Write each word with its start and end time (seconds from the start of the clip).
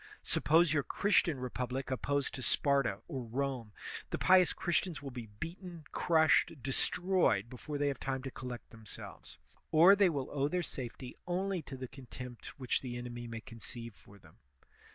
Suppose 0.23 0.73
your 0.73 0.81
Christian 0.81 1.39
republic 1.39 1.91
opposed 1.91 2.33
to 2.33 2.41
Sparta 2.41 3.01
or 3.07 3.23
Rome; 3.23 3.71
the 4.09 4.17
pious 4.17 4.51
Christians 4.51 4.99
will 5.03 5.11
be 5.11 5.29
beaten, 5.39 5.83
crushed, 5.91 6.53
destroyed, 6.63 7.51
before 7.51 7.77
they 7.77 7.87
have 7.89 7.99
time 7.99 8.23
to 8.23 8.31
collect 8.31 8.71
themselves, 8.71 9.37
or 9.69 9.95
they 9.95 10.09
will 10.09 10.31
owe 10.31 10.47
their 10.47 10.63
safety 10.63 11.15
only 11.27 11.61
to 11.61 11.77
the 11.77 11.87
contempt 11.87 12.47
which 12.59 12.81
the 12.81 12.97
enemy 12.97 13.27
may 13.27 13.41
conceive 13.41 13.93
for 13.93 14.17
them. 14.17 14.37